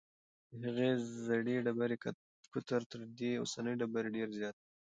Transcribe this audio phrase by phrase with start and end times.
[0.61, 0.91] د هغې
[1.27, 1.97] زړې ډبرې
[2.53, 4.61] قطر تر دې اوسنۍ ډبرې ډېر زیات و.